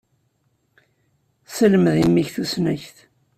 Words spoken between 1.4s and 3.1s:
Selmed i mmi-k tusnakt.